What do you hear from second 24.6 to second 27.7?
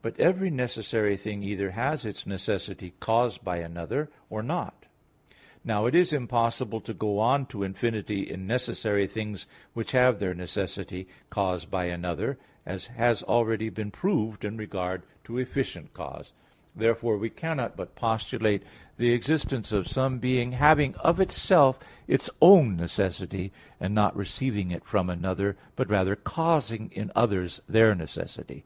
it from another, but rather causing in others